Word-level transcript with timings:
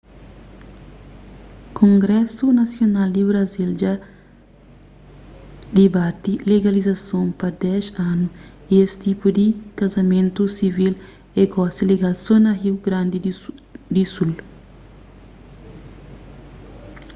kongrésu 1.79 2.47
nasional 2.59 3.07
di 3.15 3.21
brazil 3.31 3.69
dja 3.79 3.93
dibati 5.75 6.33
legalizason 6.51 7.27
pa 7.39 7.47
10 7.63 7.89
anu 8.09 8.25
y 8.73 8.75
es 8.83 8.91
tipu 9.03 9.27
di 9.37 9.47
kazamentus 9.79 10.51
sivil 10.59 10.93
é 11.41 11.43
gosi 11.55 11.83
legal 11.91 12.13
so 12.25 12.35
na 12.43 12.51
riu 12.59 12.75
grandi 12.85 13.17
di 13.95 14.03
sul 14.13 14.31